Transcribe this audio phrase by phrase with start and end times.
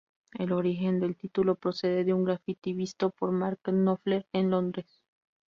[0.33, 5.03] El origen del título procede de un grafiti visto por Mark Knopfler en Londres.